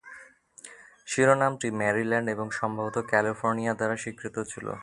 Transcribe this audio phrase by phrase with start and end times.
[1.07, 4.67] শিরোনামটি Maryland এবং সম্ভবত California দ্বারা স্বীকৃত ছিল।